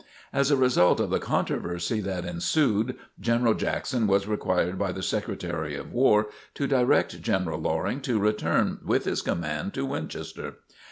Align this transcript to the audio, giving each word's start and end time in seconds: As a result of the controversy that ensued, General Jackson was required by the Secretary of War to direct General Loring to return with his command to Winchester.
As 0.33 0.49
a 0.49 0.57
result 0.57 0.99
of 0.99 1.11
the 1.11 1.19
controversy 1.19 1.99
that 2.01 2.25
ensued, 2.25 2.97
General 3.19 3.53
Jackson 3.53 4.07
was 4.07 4.27
required 4.27 4.79
by 4.79 4.91
the 4.91 5.03
Secretary 5.03 5.75
of 5.75 5.93
War 5.93 6.25
to 6.55 6.65
direct 6.65 7.21
General 7.21 7.59
Loring 7.59 8.01
to 8.01 8.17
return 8.17 8.79
with 8.83 9.05
his 9.05 9.21
command 9.21 9.75
to 9.75 9.85
Winchester. 9.85 10.55